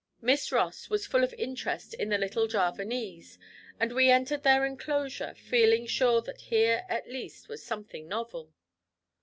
Miss 0.19 0.51
Ross 0.51 0.89
was 0.89 1.05
full 1.05 1.23
of 1.23 1.31
interest 1.35 1.93
in 1.93 2.09
the 2.09 2.17
little 2.17 2.47
Javanese, 2.47 3.37
and 3.79 3.93
we 3.93 4.09
entered 4.09 4.41
their 4.41 4.65
enclosure, 4.65 5.35
feeling 5.35 5.85
sure 5.85 6.21
that 6.23 6.41
here, 6.41 6.85
at 6.89 7.07
least, 7.07 7.47
was 7.47 7.63
something 7.63 8.07
novel. 8.07 8.51